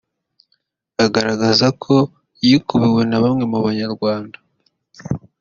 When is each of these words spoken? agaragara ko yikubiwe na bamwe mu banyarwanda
agaragara 1.05 1.67
ko 1.83 1.95
yikubiwe 2.45 3.01
na 3.09 3.17
bamwe 3.23 3.43
mu 3.51 3.57
banyarwanda 3.65 4.37